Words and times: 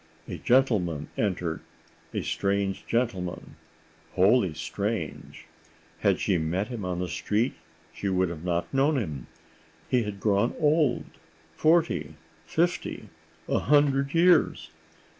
"A 0.27 0.39
gentleman 0.39 1.09
entered. 1.15 1.61
A 2.11 2.23
strange 2.23 2.87
gentleman. 2.87 3.55
Wholly 4.13 4.55
strange. 4.55 5.45
Had 5.99 6.19
she 6.19 6.39
met 6.39 6.69
him 6.69 6.83
on 6.83 6.97
the 6.97 7.07
street 7.07 7.53
she 7.93 8.09
would 8.09 8.29
not 8.43 8.63
have 8.63 8.73
known 8.73 8.97
him. 8.97 9.27
He 9.89 10.01
had 10.01 10.19
grown 10.19 10.55
old—forty, 10.59 12.15
fifty, 12.47 13.09
a 13.47 13.59
hundred 13.59 14.15
years. 14.15 14.71